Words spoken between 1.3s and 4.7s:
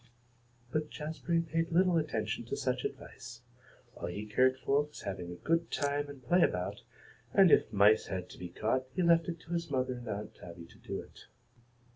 paid little attention to such advice. All he cared